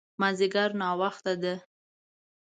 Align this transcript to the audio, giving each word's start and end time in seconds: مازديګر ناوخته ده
مازديګر 0.19 0.69
ناوخته 0.81 1.33
ده 1.41 1.55